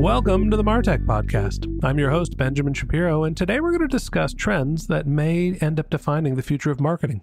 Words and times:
Welcome 0.00 0.50
to 0.50 0.56
the 0.56 0.64
Martech 0.64 1.04
Podcast. 1.04 1.84
I'm 1.84 1.98
your 1.98 2.08
host, 2.08 2.38
Benjamin 2.38 2.72
Shapiro, 2.72 3.22
and 3.22 3.36
today 3.36 3.60
we're 3.60 3.76
going 3.76 3.86
to 3.86 3.86
discuss 3.86 4.32
trends 4.32 4.86
that 4.86 5.06
may 5.06 5.58
end 5.60 5.78
up 5.78 5.90
defining 5.90 6.36
the 6.36 6.42
future 6.42 6.70
of 6.70 6.80
marketing. 6.80 7.20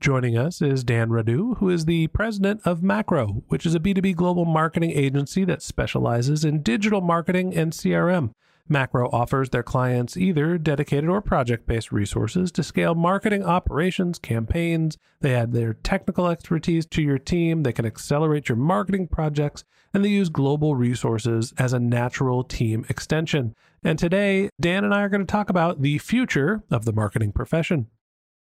Joining 0.00 0.36
us 0.36 0.60
is 0.60 0.82
Dan 0.82 1.10
Radu, 1.10 1.58
who 1.58 1.70
is 1.70 1.84
the 1.84 2.08
president 2.08 2.60
of 2.64 2.82
Macro, 2.82 3.44
which 3.46 3.64
is 3.64 3.76
a 3.76 3.78
B2B 3.78 4.16
global 4.16 4.44
marketing 4.44 4.90
agency 4.90 5.44
that 5.44 5.62
specializes 5.62 6.44
in 6.44 6.62
digital 6.62 7.00
marketing 7.00 7.54
and 7.54 7.72
CRM. 7.72 8.32
Macro 8.68 9.10
offers 9.10 9.50
their 9.50 9.62
clients 9.62 10.16
either 10.16 10.56
dedicated 10.56 11.10
or 11.10 11.20
project 11.20 11.66
based 11.66 11.92
resources 11.92 12.52
to 12.52 12.62
scale 12.62 12.94
marketing 12.94 13.42
operations, 13.42 14.18
campaigns. 14.18 14.96
They 15.20 15.34
add 15.34 15.52
their 15.52 15.74
technical 15.74 16.28
expertise 16.28 16.86
to 16.86 17.02
your 17.02 17.18
team. 17.18 17.62
They 17.62 17.72
can 17.72 17.84
accelerate 17.84 18.48
your 18.48 18.56
marketing 18.56 19.08
projects, 19.08 19.64
and 19.92 20.04
they 20.04 20.10
use 20.10 20.28
global 20.28 20.76
resources 20.76 21.52
as 21.58 21.72
a 21.72 21.80
natural 21.80 22.44
team 22.44 22.86
extension. 22.88 23.54
And 23.82 23.98
today, 23.98 24.48
Dan 24.60 24.84
and 24.84 24.94
I 24.94 25.02
are 25.02 25.08
going 25.08 25.26
to 25.26 25.30
talk 25.30 25.50
about 25.50 25.82
the 25.82 25.98
future 25.98 26.62
of 26.70 26.84
the 26.84 26.92
marketing 26.92 27.32
profession. 27.32 27.88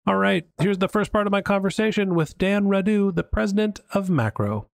All 0.04 0.16
right, 0.16 0.44
here's 0.58 0.78
the 0.78 0.88
first 0.88 1.12
part 1.12 1.28
of 1.28 1.30
my 1.30 1.42
conversation 1.42 2.16
with 2.16 2.36
Dan 2.36 2.64
Radu, 2.64 3.14
the 3.14 3.22
president 3.22 3.78
of 3.94 4.10
Macro. 4.10 4.66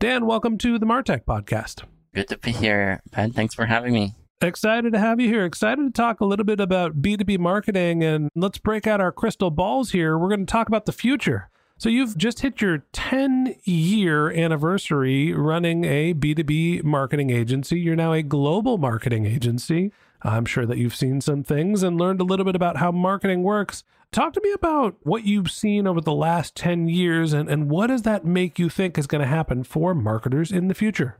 Dan, 0.00 0.26
welcome 0.26 0.58
to 0.58 0.76
the 0.76 0.86
Martech 0.86 1.24
podcast. 1.24 1.84
Good 2.12 2.28
to 2.28 2.38
be 2.38 2.50
here, 2.50 3.00
Ben. 3.12 3.30
Thanks 3.30 3.54
for 3.54 3.66
having 3.66 3.92
me. 3.92 4.14
Excited 4.42 4.92
to 4.92 4.98
have 4.98 5.20
you 5.20 5.28
here. 5.28 5.44
Excited 5.44 5.82
to 5.84 5.90
talk 5.90 6.20
a 6.20 6.24
little 6.24 6.44
bit 6.44 6.58
about 6.58 7.00
B2B 7.00 7.38
marketing 7.38 8.02
and 8.02 8.28
let's 8.34 8.58
break 8.58 8.88
out 8.88 9.00
our 9.00 9.12
crystal 9.12 9.52
balls 9.52 9.92
here. 9.92 10.18
We're 10.18 10.28
going 10.28 10.44
to 10.44 10.50
talk 10.50 10.66
about 10.66 10.84
the 10.84 10.92
future. 10.92 11.48
So, 11.78 11.88
you've 11.88 12.16
just 12.16 12.40
hit 12.40 12.60
your 12.60 12.84
10 12.92 13.54
year 13.64 14.32
anniversary 14.32 15.32
running 15.32 15.84
a 15.84 16.12
B2B 16.14 16.82
marketing 16.82 17.30
agency. 17.30 17.78
You're 17.78 17.94
now 17.94 18.12
a 18.12 18.22
global 18.22 18.78
marketing 18.78 19.26
agency. 19.26 19.92
I'm 20.22 20.44
sure 20.44 20.66
that 20.66 20.78
you've 20.78 20.94
seen 20.94 21.20
some 21.20 21.44
things 21.44 21.84
and 21.84 21.98
learned 21.98 22.20
a 22.20 22.24
little 22.24 22.44
bit 22.44 22.56
about 22.56 22.78
how 22.78 22.90
marketing 22.90 23.44
works. 23.44 23.84
Talk 24.10 24.32
to 24.34 24.40
me 24.42 24.52
about 24.52 24.96
what 25.04 25.24
you've 25.24 25.50
seen 25.50 25.86
over 25.86 26.00
the 26.00 26.12
last 26.12 26.56
10 26.56 26.88
years 26.88 27.32
and, 27.32 27.48
and 27.48 27.70
what 27.70 27.88
does 27.88 28.02
that 28.02 28.24
make 28.24 28.58
you 28.58 28.68
think 28.68 28.98
is 28.98 29.06
going 29.06 29.22
to 29.22 29.26
happen 29.26 29.62
for 29.64 29.94
marketers 29.94 30.52
in 30.52 30.68
the 30.68 30.74
future? 30.74 31.16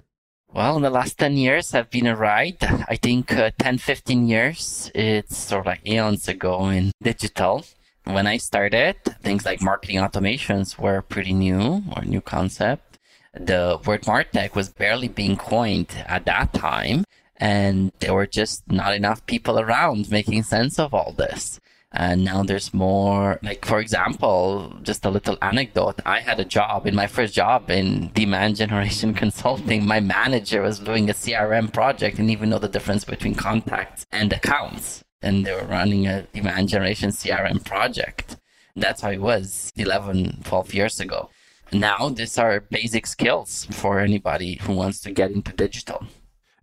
Well, 0.55 0.77
in 0.77 0.83
the 0.83 0.91
last 0.91 1.17
10 1.17 1.39
years 1.39 1.75
I've 1.75 1.89
been 1.89 2.07
a 2.07 2.15
ride. 2.15 2.59
I 2.87 2.97
think 2.97 3.33
uh, 3.33 3.53
10, 3.59 3.79
15 3.79 4.29
years, 4.29 4.91
it's 4.95 5.39
sort 5.39 5.61
of 5.61 5.67
like 5.67 5.89
eons 5.89 6.29
ago 6.29 6.69
in 6.69 6.93
digital. 7.03 7.65
When 8.05 8.27
I 8.27 8.37
started, 8.37 8.97
things 9.23 9.47
like 9.47 9.63
marketing 9.63 9.97
automations 9.97 10.77
were 10.79 11.01
pretty 11.01 11.33
new 11.33 11.83
or 11.97 12.05
new 12.05 12.21
concept. 12.21 12.99
The 13.33 13.81
word 13.87 14.03
MarTech 14.03 14.55
was 14.55 14.69
barely 14.69 15.09
being 15.09 15.39
coined 15.39 16.05
at 16.07 16.27
that 16.27 16.53
time. 16.53 17.05
And 17.39 17.91
there 18.01 18.13
were 18.13 18.27
just 18.27 18.71
not 18.71 18.95
enough 18.95 19.25
people 19.25 19.59
around 19.59 20.11
making 20.11 20.43
sense 20.43 20.79
of 20.79 20.93
all 20.93 21.13
this. 21.13 21.61
And 21.95 22.25
now 22.25 22.43
there's 22.43 22.73
more, 22.73 23.39
like, 23.43 23.65
for 23.67 23.79
example, 23.79 24.75
just 24.83 25.05
a 25.05 25.11
little 25.11 25.37
anecdote. 25.43 26.01
I 26.07 26.21
had 26.21 26.41
a 26.41 26.45
job 26.45 26.87
in 26.87 26.95
my 26.95 27.07
first 27.07 27.35
job 27.35 27.71
in 27.71 28.11
demand 28.15 28.57
generation 28.57 29.13
consulting. 29.25 29.87
My 29.87 30.01
manager 30.01 30.63
was 30.63 30.79
doing 30.79 31.11
a 31.11 31.15
CRM 31.15 31.73
project 31.73 32.19
and 32.19 32.31
even 32.31 32.49
know 32.49 32.59
the 32.59 32.69
difference 32.69 33.05
between 33.05 33.35
contacts 33.35 34.07
and 34.11 34.33
accounts. 34.33 35.05
And 35.21 35.45
they 35.45 35.53
were 35.53 35.65
running 35.67 36.07
a 36.07 36.23
demand 36.33 36.71
generation 36.71 37.11
CRM 37.11 37.65
project. 37.65 38.37
That's 38.75 39.03
how 39.03 39.11
it 39.11 39.21
was 39.21 39.71
11, 39.77 40.43
12 40.45 40.75
years 40.75 40.99
ago. 40.99 41.29
Now, 41.73 42.09
these 42.09 42.39
are 42.39 42.61
basic 42.61 43.07
skills 43.07 43.67
for 43.71 44.01
anybody 44.01 44.59
who 44.63 44.75
wants 44.75 45.01
to 45.03 45.11
get 45.11 45.31
into 45.31 45.53
digital. 45.53 46.07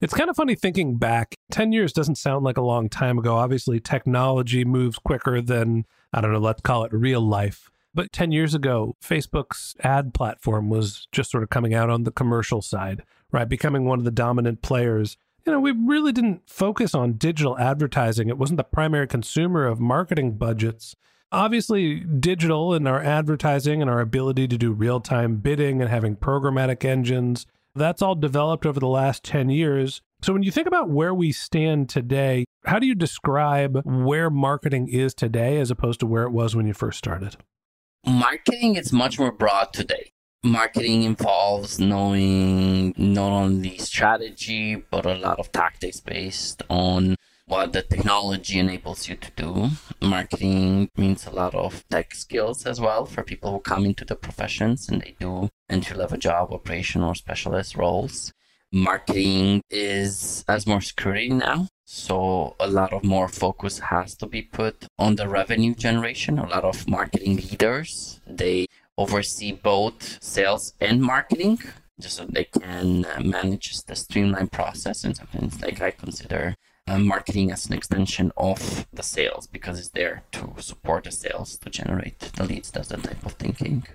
It's 0.01 0.13
kind 0.13 0.29
of 0.29 0.35
funny 0.37 0.55
thinking 0.55 0.97
back. 0.97 1.35
10 1.51 1.73
years 1.73 1.91
doesn't 1.91 2.15
sound 2.15 2.45
like 2.45 2.57
a 2.57 2.61
long 2.61 2.87
time 2.87 3.17
ago. 3.17 3.35
Obviously, 3.35 3.81
technology 3.81 4.63
moves 4.63 4.97
quicker 4.97 5.41
than, 5.41 5.85
I 6.13 6.21
don't 6.21 6.31
know, 6.31 6.39
let's 6.39 6.61
call 6.61 6.85
it 6.85 6.93
real 6.93 7.21
life. 7.21 7.69
But 7.93 8.13
10 8.13 8.31
years 8.31 8.55
ago, 8.55 8.95
Facebook's 9.03 9.75
ad 9.83 10.13
platform 10.13 10.69
was 10.69 11.07
just 11.11 11.31
sort 11.31 11.43
of 11.43 11.49
coming 11.49 11.73
out 11.73 11.89
on 11.89 12.03
the 12.03 12.11
commercial 12.11 12.61
side, 12.61 13.03
right? 13.31 13.49
Becoming 13.49 13.85
one 13.85 13.99
of 13.99 14.05
the 14.05 14.11
dominant 14.11 14.61
players. 14.61 15.17
You 15.45 15.51
know, 15.51 15.59
we 15.59 15.71
really 15.71 16.13
didn't 16.13 16.43
focus 16.47 16.95
on 16.95 17.13
digital 17.13 17.57
advertising. 17.57 18.29
It 18.29 18.37
wasn't 18.37 18.57
the 18.57 18.63
primary 18.63 19.07
consumer 19.07 19.65
of 19.65 19.81
marketing 19.81 20.37
budgets. 20.37 20.95
Obviously, 21.31 21.99
digital 21.99 22.73
and 22.73 22.87
our 22.87 23.03
advertising 23.03 23.81
and 23.81 23.89
our 23.89 23.99
ability 23.99 24.47
to 24.47 24.57
do 24.57 24.71
real 24.71 25.01
time 25.01 25.37
bidding 25.37 25.81
and 25.81 25.89
having 25.89 26.15
programmatic 26.15 26.85
engines 26.85 27.45
that's 27.79 28.01
all 28.01 28.15
developed 28.15 28.65
over 28.65 28.79
the 28.79 28.87
last 28.87 29.23
10 29.23 29.49
years. 29.49 30.01
So 30.21 30.33
when 30.33 30.43
you 30.43 30.51
think 30.51 30.67
about 30.67 30.89
where 30.89 31.13
we 31.13 31.31
stand 31.31 31.89
today, 31.89 32.45
how 32.65 32.77
do 32.77 32.85
you 32.85 32.93
describe 32.93 33.81
where 33.85 34.29
marketing 34.29 34.89
is 34.89 35.13
today 35.13 35.57
as 35.59 35.71
opposed 35.71 36.01
to 36.01 36.05
where 36.05 36.23
it 36.23 36.31
was 36.31 36.55
when 36.55 36.67
you 36.67 36.73
first 36.73 36.97
started? 36.97 37.37
Marketing 38.05 38.75
is 38.75 38.93
much 38.93 39.17
more 39.17 39.31
broad 39.31 39.73
today. 39.73 40.11
Marketing 40.43 41.03
involves 41.03 41.79
knowing 41.79 42.93
not 42.97 43.31
only 43.31 43.77
strategy, 43.77 44.75
but 44.75 45.05
a 45.05 45.15
lot 45.15 45.39
of 45.39 45.51
tactics 45.51 45.99
based 45.99 46.63
on 46.69 47.15
what 47.49 47.73
the 47.73 47.81
technology 47.81 48.59
enables 48.59 49.09
you 49.09 49.15
to 49.15 49.31
do. 49.35 49.69
Marketing 50.01 50.87
means 50.95 51.25
a 51.25 51.31
lot 51.31 51.55
of 51.55 51.83
tech 51.89 52.13
skills 52.13 52.65
as 52.67 52.79
well 52.79 53.05
for 53.07 53.23
people 53.23 53.51
who 53.51 53.59
come 53.59 53.85
into 53.85 54.05
the 54.05 54.15
professions 54.15 54.87
and 54.87 55.01
they 55.01 55.15
do 55.19 55.49
entry 55.67 55.97
level 55.97 56.17
job, 56.17 56.53
operational 56.53 57.15
specialist 57.15 57.75
roles. 57.75 58.31
Marketing 58.71 59.63
is 59.71 60.45
as 60.47 60.67
more 60.67 60.79
security 60.79 61.29
now. 61.29 61.67
So 61.85 62.55
a 62.59 62.67
lot 62.67 62.93
of 62.93 63.03
more 63.03 63.27
focus 63.27 63.79
has 63.79 64.13
to 64.17 64.27
be 64.27 64.43
put 64.43 64.85
on 64.99 65.15
the 65.15 65.27
revenue 65.27 65.73
generation. 65.73 66.37
A 66.37 66.47
lot 66.47 66.63
of 66.63 66.87
marketing 66.87 67.37
leaders, 67.37 68.21
they 68.27 68.67
oversee 68.95 69.53
both 69.53 70.21
sales 70.21 70.73
and 70.79 71.01
marketing 71.01 71.57
just 71.99 72.17
so 72.17 72.25
they 72.25 72.43
can 72.43 73.05
uh, 73.05 73.19
manage 73.21 73.83
the 73.85 73.95
streamline 73.95 74.49
process 74.49 75.03
and 75.03 75.17
something 75.17 75.51
like 75.61 75.81
I 75.81 75.89
consider 75.89 76.55
marketing 76.97 77.51
as 77.51 77.67
an 77.67 77.73
extension 77.73 78.31
of 78.37 78.87
the 78.91 79.03
sales 79.03 79.47
because 79.47 79.79
it's 79.79 79.89
there 79.89 80.23
to 80.31 80.53
support 80.59 81.03
the 81.03 81.11
sales 81.11 81.57
to 81.57 81.69
generate 81.69 82.19
the 82.19 82.43
leads. 82.43 82.71
That's 82.71 82.89
the 82.89 82.97
type 82.97 83.25
of 83.25 83.33
thinking. 83.33 83.85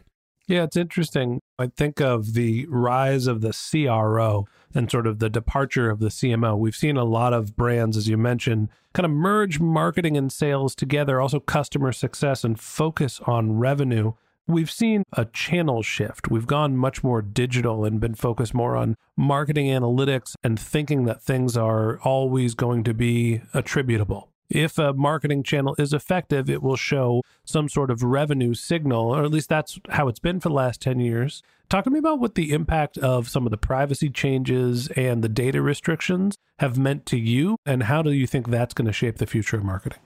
Yeah, 0.46 0.64
it's 0.64 0.76
interesting. 0.76 1.40
I 1.58 1.68
think 1.68 2.00
of 2.00 2.34
the 2.34 2.66
rise 2.66 3.26
of 3.26 3.40
the 3.40 3.52
CRO 3.52 4.46
and 4.74 4.90
sort 4.90 5.06
of 5.06 5.18
the 5.18 5.30
departure 5.30 5.88
of 5.88 6.00
the 6.00 6.08
CMO. 6.08 6.58
We've 6.58 6.76
seen 6.76 6.96
a 6.96 7.04
lot 7.04 7.32
of 7.32 7.56
brands, 7.56 7.96
as 7.96 8.08
you 8.08 8.18
mentioned, 8.18 8.68
kind 8.92 9.06
of 9.06 9.12
merge 9.12 9.58
marketing 9.58 10.16
and 10.16 10.30
sales 10.30 10.74
together, 10.74 11.20
also 11.20 11.40
customer 11.40 11.92
success 11.92 12.44
and 12.44 12.60
focus 12.60 13.20
on 13.26 13.58
revenue. 13.58 14.12
We've 14.46 14.70
seen 14.70 15.04
a 15.14 15.24
channel 15.24 15.82
shift. 15.82 16.30
We've 16.30 16.46
gone 16.46 16.76
much 16.76 17.02
more 17.02 17.22
digital 17.22 17.86
and 17.86 17.98
been 17.98 18.14
focused 18.14 18.52
more 18.52 18.76
on 18.76 18.96
marketing 19.16 19.66
analytics 19.68 20.34
and 20.44 20.60
thinking 20.60 21.06
that 21.06 21.22
things 21.22 21.56
are 21.56 21.98
always 22.00 22.54
going 22.54 22.84
to 22.84 22.92
be 22.92 23.40
attributable. 23.54 24.28
If 24.50 24.78
a 24.78 24.92
marketing 24.92 25.44
channel 25.44 25.74
is 25.78 25.94
effective, 25.94 26.50
it 26.50 26.62
will 26.62 26.76
show 26.76 27.22
some 27.46 27.70
sort 27.70 27.90
of 27.90 28.02
revenue 28.02 28.52
signal, 28.52 29.16
or 29.16 29.24
at 29.24 29.30
least 29.30 29.48
that's 29.48 29.80
how 29.88 30.08
it's 30.08 30.18
been 30.18 30.40
for 30.40 30.50
the 30.50 30.54
last 30.54 30.82
10 30.82 31.00
years. 31.00 31.42
Talk 31.70 31.84
to 31.84 31.90
me 31.90 31.98
about 31.98 32.20
what 32.20 32.34
the 32.34 32.52
impact 32.52 32.98
of 32.98 33.30
some 33.30 33.46
of 33.46 33.50
the 33.50 33.56
privacy 33.56 34.10
changes 34.10 34.88
and 34.88 35.24
the 35.24 35.30
data 35.30 35.62
restrictions 35.62 36.36
have 36.58 36.76
meant 36.76 37.06
to 37.06 37.16
you, 37.16 37.56
and 37.64 37.84
how 37.84 38.02
do 38.02 38.12
you 38.12 38.26
think 38.26 38.48
that's 38.48 38.74
going 38.74 38.86
to 38.86 38.92
shape 38.92 39.16
the 39.16 39.26
future 39.26 39.56
of 39.56 39.64
marketing? 39.64 40.00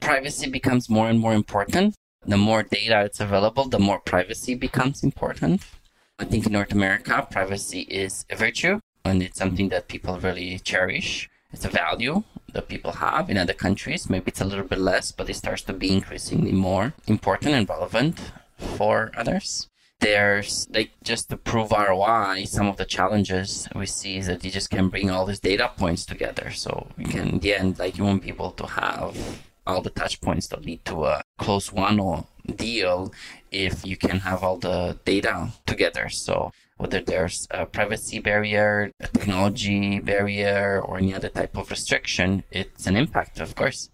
Privacy 0.00 0.50
becomes 0.50 0.90
more 0.90 1.08
and 1.08 1.20
more 1.20 1.34
important. 1.34 1.94
The 2.30 2.36
more 2.36 2.62
data 2.62 3.02
it's 3.06 3.18
available, 3.18 3.64
the 3.64 3.80
more 3.80 3.98
privacy 3.98 4.54
becomes 4.54 5.02
important. 5.02 5.66
I 6.16 6.24
think 6.24 6.46
in 6.46 6.52
North 6.52 6.70
America, 6.70 7.26
privacy 7.28 7.80
is 7.80 8.24
a 8.30 8.36
virtue 8.36 8.78
and 9.04 9.20
it's 9.20 9.36
something 9.36 9.68
that 9.70 9.88
people 9.88 10.16
really 10.16 10.60
cherish. 10.60 11.28
It's 11.52 11.64
a 11.64 11.68
value 11.68 12.22
that 12.52 12.68
people 12.68 12.92
have 12.92 13.30
in 13.30 13.36
other 13.36 13.52
countries. 13.52 14.08
Maybe 14.08 14.28
it's 14.28 14.40
a 14.40 14.44
little 14.44 14.64
bit 14.64 14.78
less, 14.78 15.10
but 15.10 15.28
it 15.28 15.34
starts 15.34 15.62
to 15.62 15.72
be 15.72 15.90
increasingly 15.90 16.52
more 16.52 16.94
important 17.08 17.54
and 17.54 17.68
relevant 17.68 18.20
for 18.58 19.10
others. 19.16 19.68
There's 19.98 20.68
like 20.72 20.92
just 21.02 21.30
to 21.30 21.36
prove 21.36 21.72
ROI, 21.72 22.44
some 22.44 22.68
of 22.68 22.76
the 22.76 22.84
challenges 22.84 23.68
we 23.74 23.86
see 23.86 24.18
is 24.18 24.28
that 24.28 24.44
you 24.44 24.52
just 24.52 24.70
can 24.70 24.88
bring 24.88 25.10
all 25.10 25.26
these 25.26 25.40
data 25.40 25.72
points 25.76 26.06
together. 26.06 26.52
So 26.52 26.86
you 26.96 27.06
can, 27.06 27.28
in 27.28 27.38
the 27.40 27.56
end, 27.56 27.80
like 27.80 27.98
you 27.98 28.04
want 28.04 28.22
people 28.22 28.52
to 28.52 28.66
have 28.66 29.16
all 29.66 29.82
the 29.82 29.90
touch 29.90 30.20
points 30.20 30.48
that 30.48 30.64
lead 30.64 30.84
to 30.86 31.04
a 31.04 31.22
close 31.38 31.72
one 31.72 32.00
or 32.00 32.26
deal 32.56 33.12
if 33.50 33.86
you 33.86 33.96
can 33.96 34.20
have 34.20 34.42
all 34.42 34.56
the 34.56 34.98
data 35.04 35.50
together. 35.66 36.08
So 36.08 36.52
whether 36.76 37.00
there's 37.00 37.46
a 37.50 37.66
privacy 37.66 38.18
barrier, 38.18 38.90
a 39.00 39.08
technology 39.08 40.00
barrier, 40.00 40.80
or 40.82 40.98
any 40.98 41.14
other 41.14 41.28
type 41.28 41.56
of 41.56 41.70
restriction, 41.70 42.42
it's 42.50 42.86
an 42.86 42.96
impact, 42.96 43.38
of 43.38 43.54
course. 43.54 43.90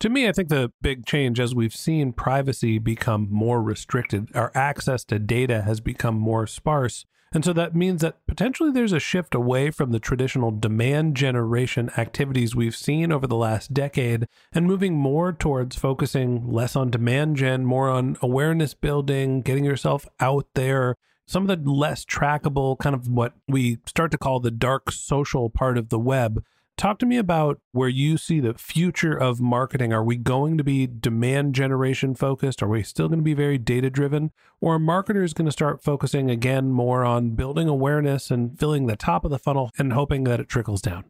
To 0.00 0.10
me, 0.10 0.28
I 0.28 0.32
think 0.32 0.50
the 0.50 0.70
big 0.82 1.06
change 1.06 1.40
as 1.40 1.54
we've 1.54 1.74
seen 1.74 2.12
privacy 2.12 2.78
become 2.78 3.28
more 3.30 3.62
restricted, 3.62 4.28
our 4.34 4.52
access 4.54 5.02
to 5.04 5.18
data 5.18 5.62
has 5.62 5.80
become 5.80 6.16
more 6.16 6.46
sparse. 6.46 7.06
And 7.36 7.44
so 7.44 7.52
that 7.52 7.76
means 7.76 8.00
that 8.00 8.26
potentially 8.26 8.70
there's 8.70 8.94
a 8.94 8.98
shift 8.98 9.34
away 9.34 9.70
from 9.70 9.92
the 9.92 10.00
traditional 10.00 10.50
demand 10.50 11.16
generation 11.16 11.90
activities 11.98 12.56
we've 12.56 12.74
seen 12.74 13.12
over 13.12 13.26
the 13.26 13.36
last 13.36 13.74
decade 13.74 14.26
and 14.54 14.64
moving 14.64 14.94
more 14.94 15.34
towards 15.34 15.76
focusing 15.76 16.50
less 16.50 16.74
on 16.74 16.90
demand 16.90 17.36
gen, 17.36 17.66
more 17.66 17.90
on 17.90 18.16
awareness 18.22 18.72
building, 18.72 19.42
getting 19.42 19.66
yourself 19.66 20.08
out 20.18 20.46
there. 20.54 20.96
Some 21.26 21.46
of 21.46 21.62
the 21.62 21.70
less 21.70 22.06
trackable, 22.06 22.78
kind 22.78 22.94
of 22.94 23.06
what 23.06 23.34
we 23.46 23.80
start 23.84 24.12
to 24.12 24.18
call 24.18 24.40
the 24.40 24.50
dark 24.50 24.90
social 24.90 25.50
part 25.50 25.76
of 25.76 25.90
the 25.90 25.98
web. 25.98 26.42
Talk 26.76 26.98
to 26.98 27.06
me 27.06 27.16
about 27.16 27.58
where 27.72 27.88
you 27.88 28.18
see 28.18 28.38
the 28.38 28.52
future 28.52 29.16
of 29.16 29.40
marketing. 29.40 29.94
Are 29.94 30.04
we 30.04 30.16
going 30.16 30.58
to 30.58 30.64
be 30.64 30.86
demand 30.86 31.54
generation 31.54 32.14
focused? 32.14 32.62
Are 32.62 32.68
we 32.68 32.82
still 32.82 33.08
going 33.08 33.20
to 33.20 33.24
be 33.24 33.32
very 33.32 33.56
data 33.56 33.88
driven? 33.88 34.30
Or 34.60 34.74
are 34.74 34.78
marketers 34.78 35.32
going 35.32 35.46
to 35.46 35.52
start 35.52 35.82
focusing 35.82 36.30
again 36.30 36.70
more 36.72 37.02
on 37.02 37.30
building 37.30 37.66
awareness 37.66 38.30
and 38.30 38.58
filling 38.58 38.86
the 38.86 38.96
top 38.96 39.24
of 39.24 39.30
the 39.30 39.38
funnel 39.38 39.70
and 39.78 39.94
hoping 39.94 40.24
that 40.24 40.38
it 40.38 40.50
trickles 40.50 40.82
down? 40.82 41.04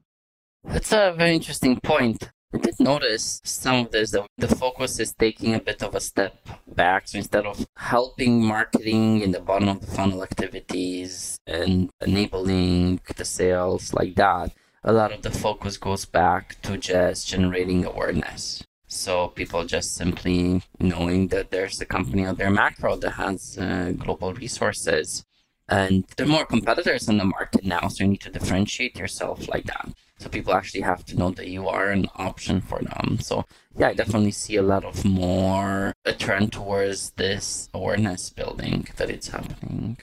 That's 0.62 0.92
a 0.92 1.12
very 1.16 1.34
interesting 1.34 1.80
point. 1.80 2.30
I 2.54 2.58
did 2.58 2.78
notice 2.78 3.40
some 3.42 3.86
of 3.86 3.90
this, 3.90 4.14
the 4.38 4.48
focus 4.48 5.00
is 5.00 5.14
taking 5.14 5.52
a 5.52 5.60
bit 5.60 5.82
of 5.82 5.96
a 5.96 6.00
step 6.00 6.48
back. 6.68 7.08
So 7.08 7.18
instead 7.18 7.44
of 7.44 7.66
helping 7.76 8.44
marketing 8.44 9.20
in 9.20 9.32
the 9.32 9.40
bottom 9.40 9.68
of 9.68 9.80
the 9.80 9.88
funnel 9.88 10.22
activities 10.22 11.40
and 11.44 11.90
enabling 12.00 13.00
the 13.16 13.24
sales 13.24 13.92
like 13.92 14.14
that, 14.14 14.52
a 14.86 14.92
lot 14.92 15.12
of 15.12 15.22
the 15.22 15.32
focus 15.32 15.76
goes 15.76 16.04
back 16.04 16.62
to 16.62 16.78
just 16.78 17.26
generating 17.26 17.84
awareness. 17.84 18.62
So 18.86 19.28
people 19.28 19.64
just 19.64 19.96
simply 19.96 20.62
knowing 20.78 21.28
that 21.28 21.50
there's 21.50 21.80
a 21.80 21.84
company 21.84 22.24
out 22.24 22.38
there, 22.38 22.50
Macro, 22.50 22.94
that 22.96 23.10
has 23.10 23.58
uh, 23.58 23.92
global 23.98 24.32
resources. 24.32 25.24
And 25.68 26.04
there 26.16 26.24
are 26.24 26.30
more 26.30 26.46
competitors 26.46 27.08
in 27.08 27.18
the 27.18 27.24
market 27.24 27.64
now, 27.64 27.88
so 27.88 28.04
you 28.04 28.10
need 28.10 28.20
to 28.20 28.30
differentiate 28.30 28.96
yourself 28.96 29.48
like 29.48 29.64
that. 29.64 29.88
So 30.18 30.28
people 30.28 30.54
actually 30.54 30.82
have 30.82 31.04
to 31.06 31.18
know 31.18 31.30
that 31.32 31.48
you 31.48 31.68
are 31.68 31.90
an 31.90 32.06
option 32.14 32.60
for 32.60 32.80
them. 32.80 33.18
So 33.20 33.44
yeah, 33.76 33.88
I 33.88 33.94
definitely 33.94 34.30
see 34.30 34.54
a 34.54 34.62
lot 34.62 34.84
of 34.84 35.04
more 35.04 35.92
a 36.04 36.12
trend 36.12 36.52
towards 36.52 37.10
this 37.10 37.68
awareness 37.74 38.30
building 38.30 38.86
that 38.96 39.10
it's 39.10 39.28
happening. 39.28 39.98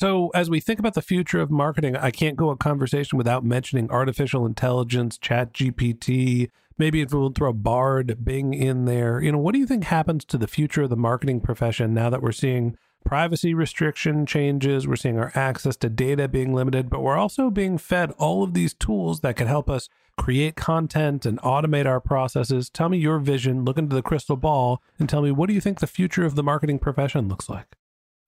So, 0.00 0.30
as 0.30 0.48
we 0.48 0.60
think 0.60 0.78
about 0.78 0.94
the 0.94 1.02
future 1.02 1.42
of 1.42 1.50
marketing, 1.50 1.94
I 1.94 2.10
can't 2.10 2.34
go 2.34 2.48
a 2.48 2.56
conversation 2.56 3.18
without 3.18 3.44
mentioning 3.44 3.90
artificial 3.90 4.46
intelligence, 4.46 5.18
Chat 5.18 5.52
GPT. 5.52 6.48
Maybe 6.78 7.02
if 7.02 7.12
we'll 7.12 7.28
throw 7.28 7.52
Bard, 7.52 8.24
Bing 8.24 8.54
in 8.54 8.86
there. 8.86 9.20
You 9.20 9.32
know, 9.32 9.36
what 9.36 9.52
do 9.52 9.58
you 9.58 9.66
think 9.66 9.84
happens 9.84 10.24
to 10.24 10.38
the 10.38 10.48
future 10.48 10.84
of 10.84 10.88
the 10.88 10.96
marketing 10.96 11.42
profession 11.42 11.92
now 11.92 12.08
that 12.08 12.22
we're 12.22 12.32
seeing 12.32 12.78
privacy 13.04 13.52
restriction 13.52 14.24
changes, 14.24 14.88
we're 14.88 14.96
seeing 14.96 15.18
our 15.18 15.32
access 15.34 15.76
to 15.76 15.90
data 15.90 16.28
being 16.28 16.54
limited, 16.54 16.88
but 16.88 17.02
we're 17.02 17.18
also 17.18 17.50
being 17.50 17.76
fed 17.76 18.12
all 18.12 18.42
of 18.42 18.54
these 18.54 18.72
tools 18.72 19.20
that 19.20 19.36
can 19.36 19.48
help 19.48 19.68
us 19.68 19.90
create 20.16 20.56
content 20.56 21.26
and 21.26 21.38
automate 21.42 21.84
our 21.84 22.00
processes. 22.00 22.70
Tell 22.70 22.88
me 22.88 22.96
your 22.96 23.18
vision, 23.18 23.66
look 23.66 23.76
into 23.76 23.96
the 23.96 24.02
crystal 24.02 24.36
ball, 24.36 24.80
and 24.98 25.10
tell 25.10 25.20
me 25.20 25.30
what 25.30 25.48
do 25.48 25.54
you 25.54 25.60
think 25.60 25.80
the 25.80 25.86
future 25.86 26.24
of 26.24 26.36
the 26.36 26.42
marketing 26.42 26.78
profession 26.78 27.28
looks 27.28 27.50
like? 27.50 27.76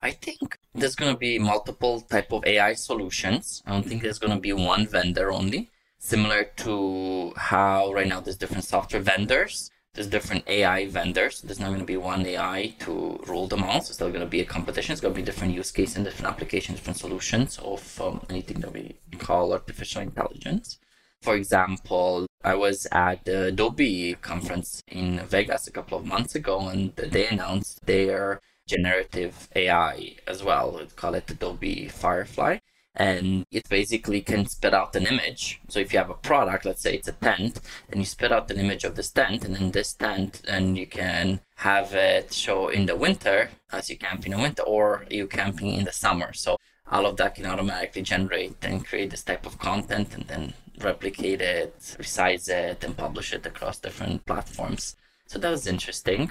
I 0.03 0.11
think 0.11 0.59
there's 0.75 0.97
going 0.97 1.13
to 1.13 1.19
be 1.19 1.39
multiple 1.39 2.01
type 2.01 2.33
of 2.33 2.45
AI 2.45 2.75
solutions. 2.75 3.63
I 3.67 3.71
don't 3.71 3.87
think 3.87 4.03
there's 4.03 4.19
going 4.19 4.35
to 4.35 4.41
be 4.41 4.53
one 4.53 4.87
vendor 4.87 5.31
only. 5.31 5.71
Similar 5.99 6.45
to 6.65 7.33
how 7.37 7.93
right 7.93 8.09
now 8.09 8.21
there's 8.21 8.37
different 8.37 8.65
software 8.65 9.01
vendors, 9.01 9.71
there's 9.95 10.07
different 10.07 10.49
AI 10.49 10.89
vendors. 10.89 11.43
There's 11.43 11.61
not 11.61 11.69
going 11.69 11.81
to 11.81 11.85
be 11.85 11.99
one 11.99 12.25
AI 12.25 12.75
to 12.81 13.21
rule 13.27 13.47
them 13.47 13.63
all. 13.63 13.81
So 13.83 13.91
it's 13.91 13.95
still 13.95 14.09
going 14.09 14.21
to 14.21 14.27
be 14.27 14.41
a 14.41 14.45
competition. 14.45 14.93
It's 14.93 15.03
going 15.03 15.13
to 15.13 15.21
be 15.21 15.25
different 15.25 15.53
use 15.53 15.71
cases 15.71 15.97
and 15.97 16.05
different 16.05 16.33
applications, 16.33 16.79
different 16.79 16.99
solutions 16.99 17.59
of 17.59 18.01
um, 18.01 18.23
anything 18.31 18.61
that 18.61 18.73
we 18.73 18.97
call 19.19 19.53
artificial 19.53 20.01
intelligence. 20.01 20.79
For 21.21 21.37
example, 21.37 22.27
I 22.43 22.55
was 22.55 22.87
at 22.91 23.27
the 23.27 23.45
Adobe 23.45 24.17
conference 24.23 24.83
in 24.89 25.21
Vegas 25.27 25.69
a 25.69 25.71
couple 25.71 25.99
of 25.99 26.07
months 26.07 26.35
ago, 26.35 26.69
and 26.69 26.97
they 26.97 27.29
announced 27.29 27.85
their 27.85 28.41
generative 28.67 29.49
AI 29.55 30.17
as 30.27 30.43
well. 30.43 30.73
We 30.73 30.87
call 30.87 31.15
it 31.15 31.31
Adobe 31.31 31.89
Firefly. 31.89 32.59
And 32.95 33.47
it 33.51 33.67
basically 33.71 34.21
can 34.21 34.45
spit 34.47 34.75
out 34.75 34.95
an 34.97 35.07
image. 35.07 35.63
So 35.69 35.81
if 35.81 35.93
you 35.93 35.99
have 35.99 36.11
a 36.11 36.15
product, 36.15 36.67
let's 36.67 36.83
say 36.83 36.95
it's 36.95 37.09
a 37.09 37.13
tent, 37.13 37.59
and 37.91 37.99
you 37.99 38.05
spit 38.05 38.33
out 38.33 38.51
an 38.51 38.59
image 38.59 38.85
of 38.85 38.97
this 38.97 39.11
tent, 39.11 39.47
and 39.47 39.55
then 39.55 39.71
this 39.71 39.95
tent, 39.95 40.43
and 40.47 40.77
you 40.77 40.87
can 40.87 41.41
have 41.57 41.95
it 41.95 42.35
show 42.35 42.69
in 42.69 42.85
the 42.85 42.95
winter 42.95 43.49
as 43.73 43.89
you 43.89 43.97
camp 43.97 44.27
in 44.27 44.33
the 44.33 44.39
winter, 44.39 44.63
or 44.65 45.07
you 45.09 45.27
camping 45.27 45.73
in 45.73 45.85
the 45.85 45.93
summer. 45.93 46.35
So 46.35 46.59
all 46.91 47.07
of 47.07 47.17
that 47.17 47.35
can 47.35 47.47
automatically 47.47 48.03
generate 48.03 48.63
and 48.63 48.85
create 48.85 49.11
this 49.11 49.25
type 49.25 49.47
of 49.47 49.59
content 49.59 50.15
and 50.15 50.25
then 50.25 50.53
replicate 50.79 51.41
it, 51.41 51.79
resize 51.99 52.51
it, 52.51 52.85
and 52.85 52.95
publish 52.95 53.33
it 53.33 53.47
across 53.47 53.79
different 53.79 54.27
platforms. 54.27 54.97
So 55.27 55.39
that 55.39 55.51
was 55.51 55.67
interesting 55.67 56.31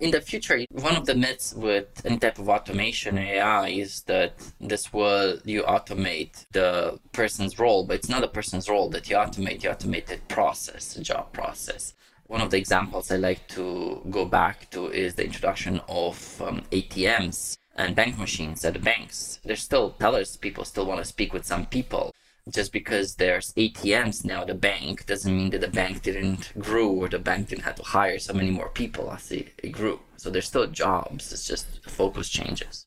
in 0.00 0.12
the 0.12 0.20
future, 0.20 0.64
one 0.70 0.96
of 0.96 1.06
the 1.06 1.14
myths 1.14 1.54
with 1.54 2.04
any 2.04 2.18
type 2.18 2.38
of 2.38 2.48
automation 2.48 3.18
AI 3.18 3.68
is 3.68 4.02
that 4.02 4.34
this 4.60 4.92
will 4.92 5.38
you 5.44 5.62
automate 5.64 6.46
the 6.52 6.98
person's 7.12 7.58
role, 7.58 7.84
but 7.84 7.96
it's 7.96 8.08
not 8.08 8.22
a 8.22 8.28
person's 8.28 8.68
role 8.68 8.88
that 8.90 9.10
you 9.10 9.16
automate. 9.16 9.64
You 9.64 9.70
automate 9.70 10.06
the 10.06 10.18
process, 10.28 10.94
the 10.94 11.02
job 11.02 11.32
process. 11.32 11.94
One 12.28 12.40
of 12.40 12.50
the 12.50 12.58
examples 12.58 13.10
I 13.10 13.16
like 13.16 13.48
to 13.48 14.02
go 14.10 14.24
back 14.24 14.70
to 14.70 14.86
is 14.86 15.14
the 15.14 15.24
introduction 15.24 15.80
of 15.88 16.42
um, 16.42 16.62
ATMs 16.70 17.56
and 17.74 17.96
bank 17.96 18.18
machines 18.18 18.64
at 18.64 18.74
the 18.74 18.78
banks. 18.78 19.40
There's 19.44 19.62
still 19.62 19.90
tellers. 19.90 20.36
People 20.36 20.64
still 20.64 20.86
want 20.86 21.00
to 21.00 21.04
speak 21.04 21.32
with 21.32 21.44
some 21.44 21.66
people 21.66 22.14
just 22.50 22.72
because 22.72 23.16
there's 23.16 23.52
ATMs 23.54 24.24
now 24.24 24.44
the 24.44 24.54
bank 24.54 25.06
doesn't 25.06 25.36
mean 25.36 25.50
that 25.50 25.60
the 25.60 25.68
bank 25.68 26.02
didn't 26.02 26.52
grow 26.58 26.88
or 26.88 27.08
the 27.08 27.18
bank 27.18 27.48
didn't 27.48 27.64
have 27.64 27.76
to 27.76 27.82
hire 27.82 28.18
so 28.18 28.32
many 28.32 28.50
more 28.50 28.68
people 28.68 29.10
as 29.12 29.30
it, 29.30 29.48
it 29.62 29.70
grew. 29.70 30.00
So 30.16 30.30
there's 30.30 30.46
still 30.46 30.66
jobs. 30.66 31.32
It's 31.32 31.46
just 31.46 31.82
the 31.82 31.90
focus 31.90 32.28
changes. 32.28 32.86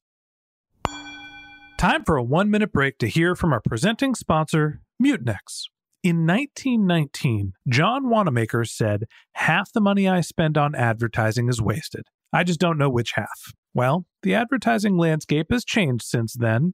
Time 1.77 2.03
for 2.03 2.15
a 2.15 2.23
one 2.23 2.51
minute 2.51 2.71
break 2.71 2.97
to 2.99 3.07
hear 3.07 3.35
from 3.35 3.53
our 3.53 3.61
presenting 3.61 4.13
sponsor, 4.13 4.81
Mutinex. 5.01 5.63
In 6.03 6.25
1919, 6.25 7.53
John 7.69 8.09
Wanamaker 8.09 8.65
said, 8.65 9.05
Half 9.33 9.71
the 9.71 9.81
money 9.81 10.07
I 10.07 10.21
spend 10.21 10.57
on 10.57 10.75
advertising 10.75 11.47
is 11.47 11.61
wasted. 11.61 12.03
I 12.33 12.43
just 12.43 12.59
don't 12.59 12.77
know 12.77 12.89
which 12.89 13.13
half. 13.13 13.53
Well, 13.73 14.05
the 14.23 14.33
advertising 14.35 14.97
landscape 14.97 15.47
has 15.51 15.63
changed 15.63 16.03
since 16.03 16.33
then, 16.33 16.73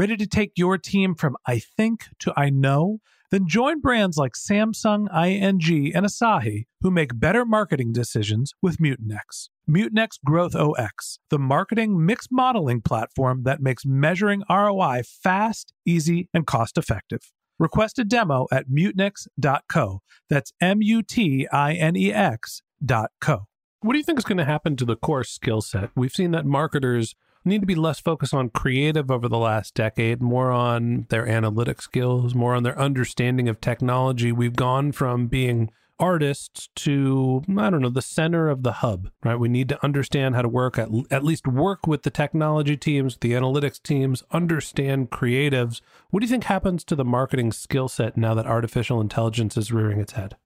Ready 0.00 0.16
to 0.16 0.26
take 0.26 0.52
your 0.56 0.78
team 0.78 1.14
from 1.14 1.36
I 1.46 1.58
think 1.58 2.06
to 2.20 2.32
I 2.34 2.48
know? 2.48 3.00
Then 3.30 3.46
join 3.46 3.82
brands 3.82 4.16
like 4.16 4.32
Samsung, 4.32 5.08
ING, 5.14 5.94
and 5.94 6.06
Asahi 6.06 6.64
who 6.80 6.90
make 6.90 7.20
better 7.20 7.44
marketing 7.44 7.92
decisions 7.92 8.54
with 8.62 8.78
Mutinex. 8.78 9.50
Mutinex 9.68 10.12
Growth 10.24 10.56
OS, 10.56 11.18
the 11.28 11.38
marketing 11.38 12.02
mix 12.02 12.28
modeling 12.30 12.80
platform 12.80 13.42
that 13.42 13.60
makes 13.60 13.84
measuring 13.84 14.42
ROI 14.48 15.02
fast, 15.04 15.74
easy, 15.84 16.30
and 16.32 16.46
cost 16.46 16.78
effective. 16.78 17.30
Request 17.58 17.98
a 17.98 18.04
demo 18.04 18.46
at 18.50 18.70
mutinex.co. 18.70 20.00
That's 20.30 20.52
M 20.62 20.80
U 20.80 21.02
T 21.02 21.46
I 21.52 21.74
N 21.74 21.94
E 21.94 22.10
X 22.10 22.62
dot 22.82 23.10
co. 23.20 23.48
What 23.82 23.92
do 23.92 23.98
you 23.98 24.04
think 24.04 24.18
is 24.18 24.24
going 24.24 24.38
to 24.38 24.46
happen 24.46 24.76
to 24.76 24.86
the 24.86 24.96
core 24.96 25.24
skill 25.24 25.60
set? 25.60 25.90
We've 25.94 26.10
seen 26.10 26.30
that 26.30 26.46
marketers 26.46 27.14
need 27.44 27.60
to 27.60 27.66
be 27.66 27.74
less 27.74 28.00
focused 28.00 28.34
on 28.34 28.50
creative 28.50 29.10
over 29.10 29.28
the 29.28 29.38
last 29.38 29.74
decade, 29.74 30.20
more 30.20 30.50
on 30.50 31.06
their 31.08 31.26
analytic 31.26 31.80
skills, 31.80 32.34
more 32.34 32.54
on 32.54 32.62
their 32.62 32.78
understanding 32.78 33.48
of 33.48 33.60
technology. 33.60 34.32
We've 34.32 34.56
gone 34.56 34.92
from 34.92 35.26
being 35.26 35.70
artists 36.00 36.70
to 36.74 37.42
I 37.56 37.68
don't 37.70 37.82
know 37.82 37.90
the 37.90 38.02
center 38.02 38.48
of 38.48 38.62
the 38.62 38.72
hub, 38.72 39.10
right? 39.22 39.38
We 39.38 39.48
need 39.48 39.68
to 39.68 39.84
understand 39.84 40.34
how 40.34 40.42
to 40.42 40.48
work 40.48 40.78
at, 40.78 40.88
at 41.10 41.22
least 41.22 41.46
work 41.46 41.86
with 41.86 42.02
the 42.02 42.10
technology 42.10 42.76
teams, 42.76 43.18
the 43.18 43.32
analytics 43.32 43.80
teams, 43.80 44.24
understand 44.32 45.10
creatives. 45.10 45.82
What 46.08 46.20
do 46.20 46.26
you 46.26 46.30
think 46.30 46.44
happens 46.44 46.82
to 46.84 46.96
the 46.96 47.04
marketing 47.04 47.52
skill 47.52 47.88
set 47.88 48.16
now 48.16 48.34
that 48.34 48.46
artificial 48.46 49.00
intelligence 49.00 49.56
is 49.56 49.72
rearing 49.72 50.00
its 50.00 50.12
head? 50.12 50.36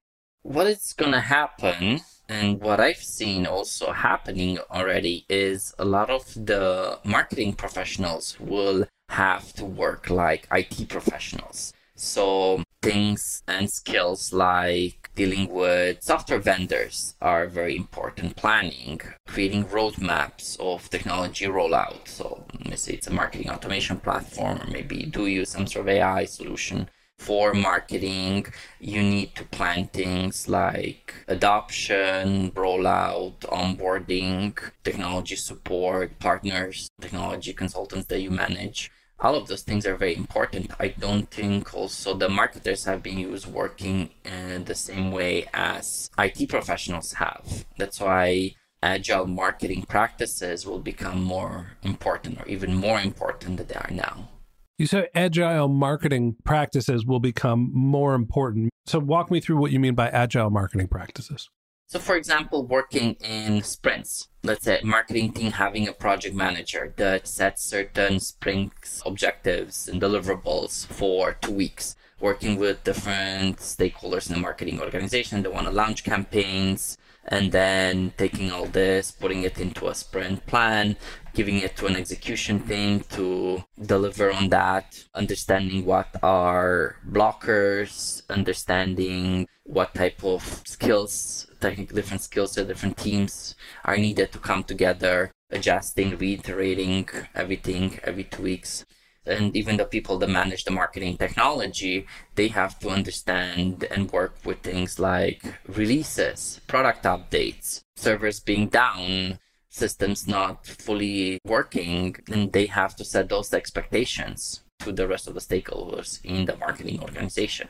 What 0.43 0.67
is 0.67 0.93
going 0.93 1.13
to 1.13 1.21
happen 1.21 2.01
and 2.29 2.61
what 2.61 2.81
I've 2.81 3.03
seen 3.03 3.47
also 3.47 3.93
happening 3.93 4.59
already 4.71 5.27
is 5.29 5.75
a 5.79 5.85
lot 5.85 6.11
of 6.11 6.33
the 6.35 6.99
marketing 7.05 7.53
professionals 7.53 8.39
will 8.41 8.87
have 9.11 9.53
to 9.55 9.65
work 9.65 10.09
like 10.09 10.49
IT 10.51 10.89
professionals. 10.89 11.73
So 11.97 12.65
things 12.83 13.43
and 13.47 13.71
skills 13.71 14.33
like 14.33 15.11
dealing 15.15 15.49
with 15.49 16.03
software 16.03 16.41
vendors 16.41 17.15
are 17.21 17.47
very 17.47 17.77
important. 17.77 18.37
Planning, 18.37 19.01
creating 19.29 19.67
roadmaps 19.67 20.59
of 20.59 20.91
technology 20.91 21.47
rollout. 21.47 22.09
So 22.09 22.45
let's 22.65 22.83
say 22.83 22.95
it's 22.95 23.07
a 23.07 23.13
marketing 23.13 23.51
automation 23.51 23.99
platform, 23.99 24.61
or 24.61 24.67
maybe 24.71 25.05
do 25.05 25.27
you 25.27 25.41
use 25.41 25.51
some 25.51 25.67
sort 25.67 25.87
of 25.87 25.89
AI 25.91 26.25
solution 26.25 26.89
for 27.19 27.55
marketing, 27.55 28.47
you 28.81 29.03
need 29.03 29.35
to 29.35 29.45
plan 29.45 29.87
things 29.89 30.49
like 30.49 31.15
adoption, 31.27 32.51
rollout, 32.51 33.39
onboarding, 33.41 34.59
technology 34.83 35.37
support, 35.37 36.19
partners, 36.19 36.91
technology 37.01 37.53
consultants 37.53 38.09
that 38.09 38.21
you 38.21 38.31
manage. 38.31 38.91
All 39.21 39.37
of 39.37 39.47
those 39.49 39.63
things 39.63 39.87
are 39.87 39.97
very 39.97 40.17
important. 40.17 40.73
I 40.79 40.89
don't 40.89 41.31
think 41.31 41.73
also 41.73 42.15
the 42.15 42.29
marketers 42.29 42.85
have 42.85 43.03
been 43.03 43.19
used 43.19 43.47
working 43.47 44.11
in 44.25 44.65
the 44.65 44.75
same 44.75 45.11
way 45.11 45.47
as 45.55 46.11
IT 46.19 46.49
professionals 46.51 47.15
have. 47.15 47.65
That's 47.79 48.01
why 48.01 48.55
agile 48.83 49.27
marketing 49.27 49.87
practices 49.89 50.67
will 50.67 50.81
become 50.81 51.23
more 51.23 51.79
important 51.83 52.39
or 52.41 52.47
even 52.49 52.75
more 52.75 53.01
important 53.01 53.57
than 53.57 53.67
they 53.67 53.77
are 53.77 53.91
now. 53.91 54.29
You 54.77 54.87
said 54.89 55.09
agile 55.15 55.69
marketing 55.69 56.35
practices 56.43 57.07
will 57.07 57.21
become 57.21 57.71
more 57.73 58.15
important. 58.15 58.71
So, 58.87 58.99
walk 58.99 59.31
me 59.31 59.39
through 59.39 59.59
what 59.59 59.71
you 59.71 59.79
mean 59.79 59.95
by 59.95 60.09
agile 60.09 60.51
marketing 60.51 60.89
practices. 60.89 61.49
So, 61.87 62.01
for 62.01 62.17
example, 62.17 62.67
working 62.67 63.15
in 63.21 63.63
sprints, 63.63 64.29
let's 64.43 64.65
say 64.65 64.81
marketing 64.83 65.33
team 65.33 65.53
having 65.53 65.87
a 65.87 65.93
project 65.93 66.35
manager 66.35 66.93
that 66.97 67.29
sets 67.29 67.63
certain 67.63 68.19
sprints 68.19 69.01
objectives 69.07 69.87
and 69.87 70.03
deliverables 70.03 70.87
for 70.89 71.35
two 71.35 71.53
weeks, 71.53 71.95
working 72.19 72.59
with 72.59 72.83
different 72.83 73.59
stakeholders 73.59 74.29
in 74.29 74.35
the 74.35 74.41
marketing 74.41 74.81
organization 74.81 75.45
that 75.45 75.55
want 75.55 75.69
to 75.69 75.73
launch 75.73 76.03
campaigns, 76.03 76.99
and 77.29 77.53
then 77.53 78.13
taking 78.17 78.51
all 78.51 78.67
this, 78.67 79.13
putting 79.13 79.45
it 79.45 79.59
into 79.59 79.87
a 79.87 79.95
sprint 79.95 80.45
plan, 80.47 80.97
giving 81.35 81.59
it 81.59 81.77
to 81.77 81.87
an 81.87 81.97
execution 81.97 82.61
team 82.61 83.01
to 83.11 83.63
deliver 83.85 84.33
on 84.33 84.49
that, 84.49 85.05
understanding 85.15 85.85
what 85.85 86.09
are 86.23 86.97
blockers, 87.11 88.23
understanding 88.31 89.49
what 89.65 89.95
type 89.95 90.23
of 90.25 90.63
skills, 90.65 91.47
technical 91.61 91.97
different 91.97 92.23
skills 92.23 92.55
that 92.55 92.69
different 92.69 92.97
teams 92.97 93.57
are 93.85 93.97
needed 93.97 94.31
to 94.31 94.39
come 94.39 94.63
together, 94.63 95.33
adjusting, 95.51 96.17
reiterating 96.17 97.09
everything 97.35 97.99
every 98.05 98.25
two 98.25 98.43
weeks. 98.43 98.85
And 99.27 99.57
even 99.57 99.79
the 99.79 99.87
people 99.87 100.19
that 100.19 100.29
manage 100.29 100.65
the 100.65 100.71
marketing 100.71 101.17
technology, 101.17 102.07
they 102.35 102.49
have 102.49 102.79
to 102.81 102.91
understand 102.91 103.85
and 103.91 104.13
work 104.13 104.37
with 104.45 104.59
things 104.59 104.99
like 104.99 105.43
releases, 105.67 106.61
product 106.67 107.05
updates, 107.05 107.83
servers 107.97 108.39
being 108.39 108.69
down, 108.69 109.39
systems 109.75 110.27
not 110.27 110.67
fully 110.67 111.39
working, 111.45 112.17
and 112.31 112.53
they 112.53 112.67
have 112.67 112.95
to 112.97 113.05
set 113.05 113.29
those 113.29 113.53
expectations 113.53 114.63
to 114.81 114.93
the 114.93 115.09
rest 115.09 115.27
of 115.29 115.35
the 115.35 115.41
stakeholders 115.41 116.25
in 116.25 116.45
the 116.47 116.57
marketing 116.57 117.01
organization 117.01 117.69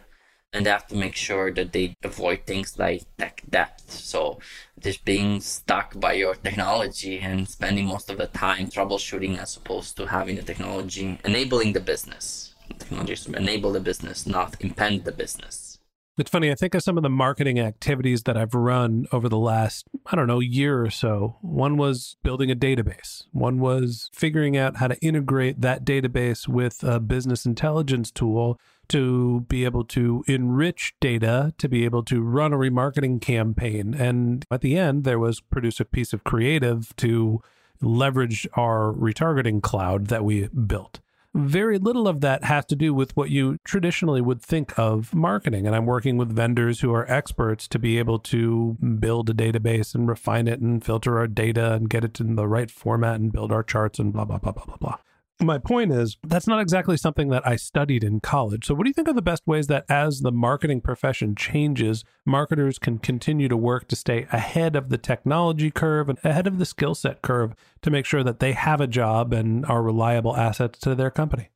and 0.54 0.64
they 0.64 0.70
have 0.70 0.86
to 0.86 0.94
make 0.94 1.16
sure 1.16 1.52
that 1.52 1.72
they 1.72 1.96
avoid 2.04 2.46
things 2.46 2.78
like 2.78 3.02
tech 3.18 3.42
debt. 3.50 3.82
So 3.88 4.38
just 4.78 5.04
being 5.04 5.40
stuck 5.40 5.98
by 5.98 6.12
your 6.12 6.36
technology 6.36 7.18
and 7.18 7.48
spending 7.48 7.86
most 7.86 8.08
of 8.08 8.18
the 8.18 8.28
time 8.28 8.68
troubleshooting 8.68 9.36
as 9.36 9.56
opposed 9.56 9.96
to 9.96 10.06
having 10.06 10.36
the 10.36 10.42
technology 10.42 11.18
enabling 11.24 11.72
the 11.72 11.80
business. 11.80 12.54
technology 12.78 13.16
to 13.16 13.36
enable 13.36 13.72
the 13.72 13.80
business, 13.80 14.26
not 14.26 14.56
impede 14.60 15.04
the 15.04 15.12
business. 15.12 15.73
It's 16.16 16.30
funny, 16.30 16.48
I 16.52 16.54
think 16.54 16.76
of 16.76 16.82
some 16.84 16.96
of 16.96 17.02
the 17.02 17.10
marketing 17.10 17.58
activities 17.58 18.22
that 18.22 18.36
I've 18.36 18.54
run 18.54 19.06
over 19.10 19.28
the 19.28 19.38
last, 19.38 19.88
I 20.06 20.14
don't 20.14 20.28
know, 20.28 20.38
year 20.38 20.80
or 20.80 20.90
so. 20.90 21.38
One 21.40 21.76
was 21.76 22.16
building 22.22 22.52
a 22.52 22.54
database, 22.54 23.24
one 23.32 23.58
was 23.58 24.10
figuring 24.12 24.56
out 24.56 24.76
how 24.76 24.86
to 24.86 24.96
integrate 25.00 25.60
that 25.62 25.84
database 25.84 26.46
with 26.46 26.84
a 26.84 27.00
business 27.00 27.44
intelligence 27.46 28.12
tool 28.12 28.60
to 28.88 29.40
be 29.48 29.64
able 29.64 29.82
to 29.86 30.22
enrich 30.28 30.94
data, 31.00 31.52
to 31.58 31.68
be 31.68 31.84
able 31.84 32.04
to 32.04 32.22
run 32.22 32.52
a 32.52 32.58
remarketing 32.58 33.20
campaign. 33.20 33.92
And 33.92 34.44
at 34.52 34.60
the 34.60 34.76
end, 34.78 35.02
there 35.02 35.18
was 35.18 35.40
produce 35.40 35.80
a 35.80 35.84
piece 35.84 36.12
of 36.12 36.22
creative 36.22 36.94
to 36.98 37.42
leverage 37.80 38.46
our 38.54 38.92
retargeting 38.92 39.62
cloud 39.62 40.06
that 40.08 40.24
we 40.24 40.46
built. 40.48 41.00
Very 41.34 41.78
little 41.78 42.06
of 42.06 42.20
that 42.20 42.44
has 42.44 42.64
to 42.66 42.76
do 42.76 42.94
with 42.94 43.16
what 43.16 43.30
you 43.30 43.58
traditionally 43.64 44.20
would 44.20 44.40
think 44.40 44.78
of 44.78 45.14
marketing. 45.14 45.66
And 45.66 45.74
I'm 45.74 45.86
working 45.86 46.16
with 46.16 46.34
vendors 46.34 46.80
who 46.80 46.92
are 46.94 47.10
experts 47.10 47.66
to 47.68 47.78
be 47.78 47.98
able 47.98 48.18
to 48.20 48.76
build 48.98 49.28
a 49.30 49.34
database 49.34 49.94
and 49.94 50.08
refine 50.08 50.46
it 50.46 50.60
and 50.60 50.84
filter 50.84 51.18
our 51.18 51.26
data 51.26 51.72
and 51.72 51.90
get 51.90 52.04
it 52.04 52.20
in 52.20 52.36
the 52.36 52.46
right 52.46 52.70
format 52.70 53.20
and 53.20 53.32
build 53.32 53.52
our 53.52 53.62
charts 53.62 53.98
and 53.98 54.12
blah, 54.12 54.24
blah, 54.24 54.38
blah, 54.38 54.52
blah, 54.52 54.64
blah, 54.64 54.76
blah 54.76 54.96
my 55.40 55.58
point 55.58 55.92
is 55.92 56.16
that's 56.22 56.46
not 56.46 56.60
exactly 56.60 56.96
something 56.96 57.28
that 57.30 57.46
I 57.46 57.56
studied 57.56 58.04
in 58.04 58.20
college. 58.20 58.66
So, 58.66 58.74
what 58.74 58.84
do 58.84 58.90
you 58.90 58.94
think 58.94 59.08
are 59.08 59.14
the 59.14 59.22
best 59.22 59.46
ways 59.46 59.66
that 59.66 59.84
as 59.88 60.20
the 60.20 60.32
marketing 60.32 60.80
profession 60.80 61.34
changes, 61.34 62.04
marketers 62.24 62.78
can 62.78 62.98
continue 62.98 63.48
to 63.48 63.56
work 63.56 63.88
to 63.88 63.96
stay 63.96 64.26
ahead 64.32 64.76
of 64.76 64.88
the 64.88 64.98
technology 64.98 65.70
curve 65.70 66.08
and 66.08 66.18
ahead 66.24 66.46
of 66.46 66.58
the 66.58 66.64
skill 66.64 66.94
set 66.94 67.22
curve 67.22 67.54
to 67.82 67.90
make 67.90 68.06
sure 68.06 68.22
that 68.22 68.40
they 68.40 68.52
have 68.52 68.80
a 68.80 68.86
job 68.86 69.32
and 69.32 69.66
are 69.66 69.82
reliable 69.82 70.36
assets 70.36 70.78
to 70.80 70.94
their 70.94 71.10
company? 71.10 71.50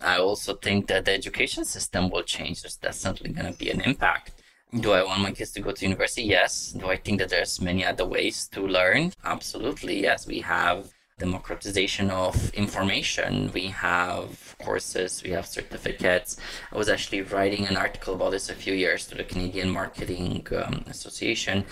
I 0.00 0.18
also 0.18 0.54
think 0.54 0.88
that 0.88 1.04
the 1.04 1.12
education 1.12 1.64
system 1.64 2.10
will 2.10 2.22
change. 2.22 2.62
There's 2.62 2.76
definitely 2.76 3.30
going 3.30 3.52
to 3.52 3.58
be 3.58 3.70
an 3.70 3.82
impact. 3.82 4.32
Do 4.80 4.92
I 4.92 5.04
want 5.04 5.20
my 5.20 5.32
kids 5.32 5.52
to 5.52 5.60
go 5.60 5.70
to 5.70 5.84
university? 5.84 6.22
Yes. 6.22 6.72
Do 6.72 6.88
I 6.88 6.96
think 6.96 7.18
that 7.18 7.28
there's 7.28 7.60
many 7.60 7.84
other 7.84 8.06
ways 8.06 8.48
to 8.48 8.66
learn? 8.66 9.12
Absolutely. 9.22 10.00
Yes. 10.00 10.26
We 10.26 10.40
have 10.40 10.90
democratization 11.18 12.10
of 12.10 12.52
information. 12.54 13.50
We 13.52 13.66
have 13.68 14.56
courses, 14.62 15.22
we 15.22 15.30
have 15.30 15.46
certificates. 15.46 16.36
I 16.72 16.76
was 16.76 16.88
actually 16.88 17.22
writing 17.22 17.66
an 17.66 17.76
article 17.76 18.14
about 18.14 18.32
this 18.32 18.48
a 18.48 18.54
few 18.54 18.74
years 18.74 19.06
to 19.06 19.14
the 19.14 19.24
Canadian 19.24 19.70
Marketing 19.70 20.46
um, 20.56 20.84
Association. 20.88 21.64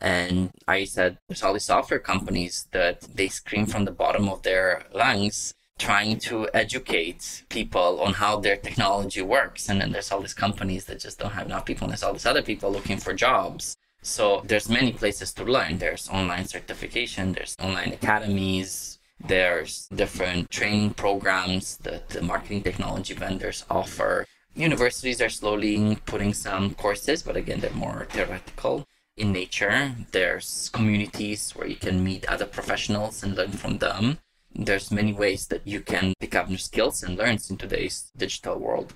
And 0.00 0.50
I 0.66 0.84
said 0.84 1.18
there's 1.28 1.42
all 1.42 1.52
these 1.52 1.64
software 1.64 1.98
companies 1.98 2.68
that 2.72 3.00
they 3.02 3.28
scream 3.28 3.66
from 3.66 3.84
the 3.84 3.90
bottom 3.90 4.28
of 4.28 4.42
their 4.42 4.84
lungs 4.94 5.54
trying 5.78 6.18
to 6.18 6.48
educate 6.52 7.44
people 7.48 8.00
on 8.00 8.14
how 8.14 8.38
their 8.40 8.56
technology 8.56 9.22
works. 9.22 9.68
And 9.68 9.80
then 9.80 9.92
there's 9.92 10.10
all 10.10 10.20
these 10.20 10.34
companies 10.34 10.86
that 10.86 11.00
just 11.00 11.18
don't 11.18 11.32
have 11.32 11.46
enough 11.46 11.64
people. 11.64 11.84
And 11.84 11.92
there's 11.92 12.02
all 12.02 12.12
these 12.12 12.26
other 12.26 12.42
people 12.42 12.70
looking 12.70 12.98
for 12.98 13.14
jobs. 13.14 13.76
So 14.02 14.42
there's 14.44 14.68
many 14.68 14.92
places 14.92 15.32
to 15.34 15.44
learn. 15.44 15.78
There's 15.78 16.08
online 16.08 16.46
certification, 16.46 17.32
there's 17.32 17.56
online 17.60 17.92
academies, 17.92 18.98
there's 19.20 19.88
different 19.94 20.50
training 20.50 20.94
programs 20.94 21.76
that 21.78 22.08
the 22.10 22.22
marketing 22.22 22.62
technology 22.62 23.14
vendors 23.14 23.64
offer. 23.68 24.26
Universities 24.54 25.20
are 25.20 25.28
slowly 25.28 25.98
putting 26.06 26.32
some 26.32 26.74
courses, 26.74 27.22
but 27.22 27.36
again, 27.36 27.60
they're 27.60 27.70
more 27.72 28.06
theoretical 28.10 28.86
in 29.16 29.32
nature. 29.32 29.94
There's 30.12 30.70
communities 30.72 31.52
where 31.52 31.66
you 31.66 31.76
can 31.76 32.02
meet 32.02 32.24
other 32.26 32.46
professionals 32.46 33.22
and 33.22 33.36
learn 33.36 33.52
from 33.52 33.78
them. 33.78 34.18
There's 34.54 34.90
many 34.90 35.12
ways 35.12 35.46
that 35.48 35.66
you 35.66 35.80
can 35.80 36.14
pick 36.20 36.34
up 36.34 36.48
new 36.48 36.56
skills 36.56 37.02
and 37.02 37.18
learn 37.18 37.38
in 37.50 37.56
today's 37.56 38.10
digital 38.16 38.58
world. 38.58 38.94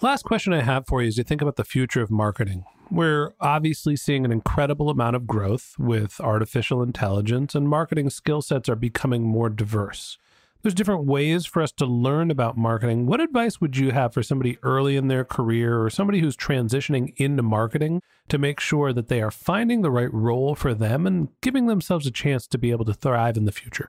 Last 0.00 0.24
question 0.24 0.52
I 0.54 0.62
have 0.62 0.86
for 0.86 1.02
you 1.02 1.08
is 1.08 1.18
you 1.18 1.24
think 1.24 1.42
about 1.42 1.56
the 1.56 1.64
future 1.64 2.02
of 2.02 2.10
marketing. 2.10 2.64
We're 2.90 3.34
obviously 3.40 3.94
seeing 3.94 4.24
an 4.24 4.32
incredible 4.32 4.90
amount 4.90 5.14
of 5.14 5.26
growth 5.26 5.76
with 5.78 6.20
artificial 6.20 6.82
intelligence, 6.82 7.54
and 7.54 7.68
marketing 7.68 8.10
skill 8.10 8.42
sets 8.42 8.68
are 8.68 8.74
becoming 8.74 9.22
more 9.22 9.48
diverse. 9.48 10.18
There's 10.62 10.74
different 10.74 11.06
ways 11.06 11.46
for 11.46 11.62
us 11.62 11.70
to 11.72 11.86
learn 11.86 12.32
about 12.32 12.58
marketing. 12.58 13.06
What 13.06 13.20
advice 13.20 13.60
would 13.60 13.76
you 13.76 13.92
have 13.92 14.12
for 14.12 14.24
somebody 14.24 14.58
early 14.62 14.96
in 14.96 15.06
their 15.06 15.24
career 15.24 15.82
or 15.82 15.88
somebody 15.88 16.18
who's 16.18 16.36
transitioning 16.36 17.14
into 17.16 17.44
marketing 17.44 18.02
to 18.28 18.38
make 18.38 18.58
sure 18.58 18.92
that 18.92 19.06
they 19.08 19.22
are 19.22 19.30
finding 19.30 19.82
the 19.82 19.90
right 19.90 20.12
role 20.12 20.56
for 20.56 20.74
them 20.74 21.06
and 21.06 21.28
giving 21.40 21.66
themselves 21.66 22.06
a 22.06 22.10
chance 22.10 22.46
to 22.48 22.58
be 22.58 22.72
able 22.72 22.84
to 22.84 22.92
thrive 22.92 23.36
in 23.36 23.44
the 23.44 23.52
future? 23.52 23.88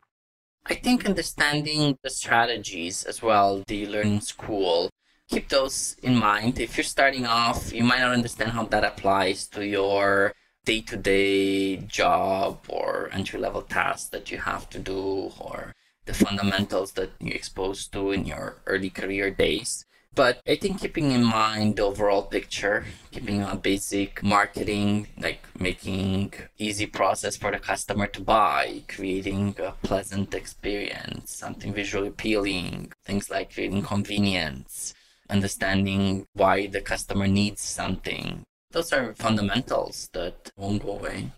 I 0.68 0.76
think 0.76 1.06
understanding 1.08 1.98
the 2.04 2.10
strategies 2.12 3.04
as 3.04 3.22
well 3.22 3.64
the 3.68 3.88
learning 3.88 4.22
school 4.22 4.92
keep 5.32 5.48
those 5.48 5.96
in 6.04 6.16
mind. 6.18 6.60
If 6.60 6.76
you're 6.76 6.84
starting 6.84 7.26
off, 7.26 7.72
you 7.74 7.84
might 7.84 8.02
not 8.02 8.14
understand 8.14 8.52
how 8.52 8.66
that 8.66 8.84
applies 8.84 9.48
to 9.48 9.66
your 9.66 10.34
day 10.66 10.82
to 10.82 10.98
day 10.98 11.78
job 11.78 12.60
or 12.68 13.10
entry 13.14 13.40
level 13.40 13.62
tasks 13.62 14.10
that 14.10 14.30
you 14.30 14.38
have 14.38 14.70
to 14.70 14.80
do 14.80 15.32
or 15.40 15.74
the 16.06 16.14
fundamentals 16.14 16.92
that 16.94 17.12
you're 17.20 17.36
exposed 17.36 17.94
to 17.94 18.12
in 18.12 18.26
your 18.26 18.58
early 18.66 18.90
career 18.90 19.32
days. 19.32 19.86
But 20.14 20.42
I 20.46 20.56
think 20.58 20.82
keeping 20.82 21.12
in 21.12 21.24
mind 21.24 21.78
the 21.78 21.84
overall 21.84 22.24
picture, 22.24 22.84
keeping 23.12 23.42
a 23.42 23.56
basic 23.56 24.22
marketing, 24.22 25.08
like 25.18 25.48
making 25.58 26.34
easy 26.58 26.86
process 26.86 27.38
for 27.38 27.50
the 27.50 27.60
customer 27.60 28.08
to 28.08 28.22
buy, 28.22 28.84
creating 28.90 29.56
a 29.58 29.72
pleasant 29.82 30.34
experience, 30.34 31.32
something 31.34 31.74
visually 31.74 32.10
appealing, 32.10 32.92
things 33.06 33.30
like 33.30 33.54
creating 33.54 33.84
convenience, 33.84 34.94
understanding 35.32 36.26
why 36.34 36.68
the 36.68 36.82
customer 36.82 37.28
needs 37.28 37.62
something. 37.62 38.44
Those 38.72 38.94
are 38.94 39.14
fundamentals 39.16 40.10
that 40.14 40.52
won't 40.56 40.84
go 40.84 40.98
away. 40.98 41.32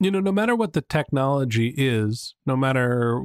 You 0.00 0.10
know, 0.10 0.20
no 0.20 0.32
matter 0.32 0.56
what 0.56 0.72
the 0.72 0.82
technology 0.82 1.72
is, 1.76 2.34
no 2.44 2.56
matter 2.56 3.22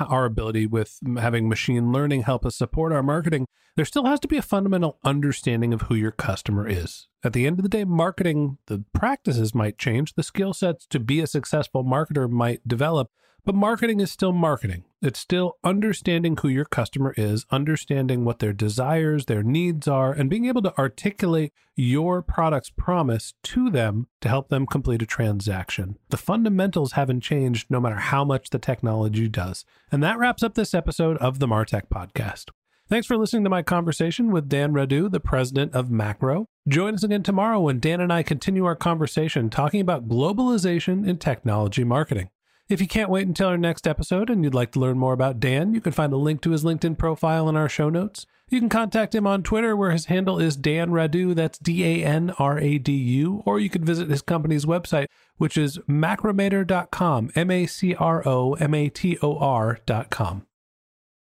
our 0.00 0.26
ability 0.26 0.66
with 0.66 0.98
having 1.18 1.48
machine 1.48 1.92
learning 1.92 2.22
help 2.22 2.44
us 2.44 2.56
support 2.56 2.92
our 2.92 3.02
marketing, 3.02 3.46
there 3.76 3.84
still 3.84 4.04
has 4.04 4.20
to 4.20 4.28
be 4.28 4.36
a 4.36 4.42
fundamental 4.42 4.98
understanding 5.02 5.72
of 5.72 5.82
who 5.82 5.94
your 5.94 6.10
customer 6.10 6.68
is. 6.68 7.08
At 7.24 7.32
the 7.32 7.46
end 7.46 7.58
of 7.58 7.62
the 7.62 7.68
day, 7.68 7.84
marketing, 7.84 8.58
the 8.66 8.84
practices 8.92 9.54
might 9.54 9.78
change, 9.78 10.14
the 10.14 10.22
skill 10.22 10.52
sets 10.52 10.86
to 10.86 11.00
be 11.00 11.20
a 11.20 11.26
successful 11.26 11.84
marketer 11.84 12.28
might 12.28 12.66
develop, 12.68 13.10
but 13.44 13.54
marketing 13.54 14.00
is 14.00 14.10
still 14.10 14.32
marketing. 14.32 14.84
It's 15.02 15.18
still 15.18 15.56
understanding 15.64 16.36
who 16.36 16.48
your 16.48 16.64
customer 16.64 17.14
is, 17.16 17.46
understanding 17.50 18.24
what 18.24 18.38
their 18.38 18.52
desires, 18.52 19.26
their 19.26 19.42
needs 19.42 19.88
are, 19.88 20.12
and 20.12 20.28
being 20.28 20.46
able 20.46 20.62
to 20.62 20.76
articulate 20.78 21.52
your 21.74 22.20
product's 22.22 22.70
promise 22.70 23.34
to 23.44 23.70
them 23.70 24.06
to 24.20 24.28
help 24.28 24.48
them 24.48 24.66
complete 24.66 25.02
a 25.02 25.06
transaction. 25.06 25.96
The 26.10 26.16
fundamentals 26.16 26.92
haven't 26.92 27.22
changed 27.22 27.70
no 27.70 27.80
matter 27.80 27.96
how 27.96 28.24
much 28.24 28.50
the 28.50 28.58
technology 28.58 29.28
does. 29.28 29.64
And 29.90 30.02
that 30.02 30.18
wraps 30.18 30.42
up 30.42 30.54
this 30.54 30.74
episode 30.74 31.16
of 31.18 31.38
the 31.38 31.48
Martech 31.48 31.88
Podcast. 31.88 32.50
Thanks 32.90 33.06
for 33.06 33.16
listening 33.16 33.44
to 33.44 33.50
my 33.50 33.62
conversation 33.62 34.32
with 34.32 34.48
Dan 34.48 34.72
Radu, 34.72 35.08
the 35.08 35.20
president 35.20 35.74
of 35.74 35.92
Macro. 35.92 36.46
Join 36.68 36.94
us 36.94 37.04
again 37.04 37.22
tomorrow 37.22 37.60
when 37.60 37.78
Dan 37.78 38.00
and 38.00 38.12
I 38.12 38.24
continue 38.24 38.64
our 38.64 38.74
conversation 38.74 39.48
talking 39.48 39.80
about 39.80 40.08
globalization 40.08 41.06
in 41.06 41.18
technology 41.18 41.84
marketing. 41.84 42.30
If 42.70 42.80
you 42.80 42.86
can't 42.86 43.10
wait 43.10 43.26
until 43.26 43.48
our 43.48 43.58
next 43.58 43.88
episode 43.88 44.30
and 44.30 44.44
you'd 44.44 44.54
like 44.54 44.70
to 44.72 44.78
learn 44.78 44.96
more 44.96 45.12
about 45.12 45.40
Dan, 45.40 45.74
you 45.74 45.80
can 45.80 45.90
find 45.90 46.12
a 46.12 46.16
link 46.16 46.40
to 46.42 46.52
his 46.52 46.62
LinkedIn 46.62 46.96
profile 46.98 47.48
in 47.48 47.56
our 47.56 47.68
show 47.68 47.90
notes. 47.90 48.26
You 48.48 48.60
can 48.60 48.68
contact 48.68 49.12
him 49.12 49.26
on 49.26 49.42
Twitter, 49.42 49.74
where 49.74 49.90
his 49.90 50.04
handle 50.04 50.38
is 50.38 50.54
Dan 50.54 50.90
Radu, 50.90 51.34
that's 51.34 51.58
D 51.58 51.84
A 51.84 52.04
N 52.04 52.32
R 52.38 52.60
A 52.60 52.78
D 52.78 52.92
U, 52.92 53.42
or 53.44 53.58
you 53.58 53.68
can 53.68 53.84
visit 53.84 54.08
his 54.08 54.22
company's 54.22 54.66
website, 54.66 55.06
which 55.36 55.56
is 55.56 55.78
macromator.com, 55.88 57.32
M 57.34 57.50
A 57.50 57.66
C 57.66 57.96
R 57.96 58.22
O 58.26 58.54
M 58.54 58.72
A 58.72 58.88
T 58.88 59.18
O 59.20 59.36
R.com. 59.36 60.46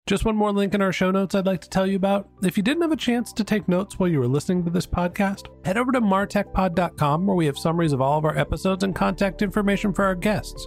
Just 0.06 0.26
one 0.26 0.36
more 0.36 0.52
link 0.52 0.74
in 0.74 0.82
our 0.82 0.92
show 0.92 1.10
notes 1.10 1.34
I'd 1.34 1.46
like 1.46 1.62
to 1.62 1.70
tell 1.70 1.86
you 1.86 1.96
about. 1.96 2.28
If 2.42 2.58
you 2.58 2.62
didn't 2.62 2.82
have 2.82 2.92
a 2.92 2.96
chance 2.96 3.32
to 3.32 3.44
take 3.44 3.66
notes 3.66 3.98
while 3.98 4.10
you 4.10 4.18
were 4.18 4.28
listening 4.28 4.62
to 4.64 4.70
this 4.70 4.86
podcast, 4.86 5.46
head 5.64 5.78
over 5.78 5.92
to 5.92 6.02
martechpod.com 6.02 7.26
where 7.26 7.36
we 7.36 7.46
have 7.46 7.56
summaries 7.56 7.92
of 7.94 8.02
all 8.02 8.18
of 8.18 8.26
our 8.26 8.36
episodes 8.36 8.84
and 8.84 8.94
contact 8.94 9.40
information 9.40 9.94
for 9.94 10.04
our 10.04 10.14
guests. 10.14 10.66